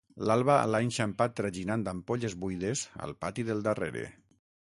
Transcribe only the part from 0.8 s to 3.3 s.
enxampat traginant ampolles buides al